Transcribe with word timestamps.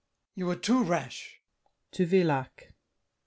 You 0.33 0.49
are 0.49 0.55
too 0.55 0.81
rash! 0.83 1.43
[To 1.91 2.07
Villac. 2.07 2.71